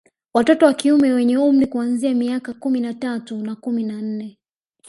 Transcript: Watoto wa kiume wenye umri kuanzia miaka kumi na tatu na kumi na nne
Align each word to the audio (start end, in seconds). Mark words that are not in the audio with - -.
Watoto 0.33 0.65
wa 0.65 0.73
kiume 0.73 1.11
wenye 1.11 1.37
umri 1.37 1.67
kuanzia 1.67 2.13
miaka 2.15 2.53
kumi 2.53 2.79
na 2.79 2.93
tatu 2.93 3.37
na 3.37 3.55
kumi 3.55 3.83
na 3.83 4.01
nne 4.01 4.39